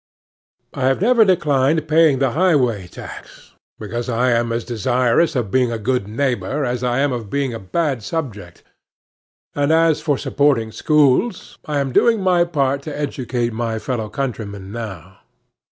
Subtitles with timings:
[0.73, 5.71] I have never declined paying the highway tax, because I am as desirous of being
[5.71, 8.63] a good neighbor as I am of being a bad subject;
[9.53, 14.71] and, as for supporting schools, I am doing my part to educate my fellow countrymen
[14.71, 15.19] now.